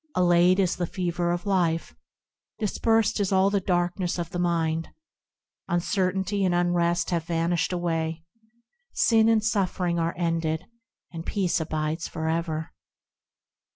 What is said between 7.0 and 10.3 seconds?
have vanished away; Sin and suffering are